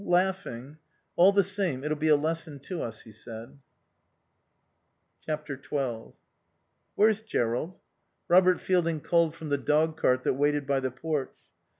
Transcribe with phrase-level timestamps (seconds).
[0.03, 0.79] Laughing....
[1.15, 3.59] All the same, it'll be a lesson to us," he said.
[5.27, 5.59] xii
[6.95, 7.79] "Where's Jerrold?"
[8.27, 11.37] Robert Fielding called from the dogcart that waited by the porch.